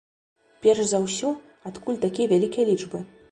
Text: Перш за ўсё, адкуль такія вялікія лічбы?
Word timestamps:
Перш 0.63 0.87
за 0.91 1.01
ўсё, 1.03 1.29
адкуль 1.71 2.01
такія 2.09 2.31
вялікія 2.35 2.65
лічбы? 2.73 3.05